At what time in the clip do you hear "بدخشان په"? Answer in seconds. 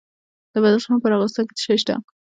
0.63-1.07